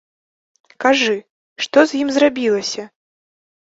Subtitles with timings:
[0.85, 1.17] Кажы,
[1.69, 2.93] што з ім зрабілася?